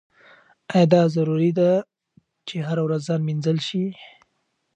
[0.73, 1.69] ایا دا ضروري ده
[2.47, 3.83] چې هره ورځ ځان مینځل شي؟